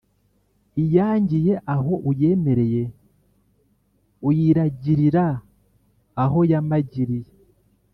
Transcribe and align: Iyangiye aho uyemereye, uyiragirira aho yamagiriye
Iyangiye 0.83 1.53
aho 1.75 1.93
uyemereye, 2.11 2.83
uyiragirira 4.29 5.25
aho 6.23 6.39
yamagiriye 6.51 7.31